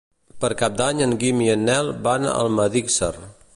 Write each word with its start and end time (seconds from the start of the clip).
Per 0.45 0.49
Cap 0.61 0.79
d'Any 0.79 1.03
en 1.07 1.13
Guim 1.25 1.43
i 1.47 1.51
en 1.57 1.67
Nel 1.69 1.93
van 2.09 2.27
a 2.31 2.35
Almedíxer. 2.47 3.15